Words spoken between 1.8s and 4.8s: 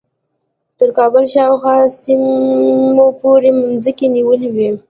سیمو پورې مځکې نیولې وې.